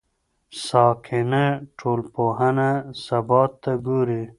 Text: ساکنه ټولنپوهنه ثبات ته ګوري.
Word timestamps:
ساکنه 0.65 1.45
ټولنپوهنه 1.79 2.69
ثبات 3.05 3.51
ته 3.63 3.71
ګوري. 3.85 4.21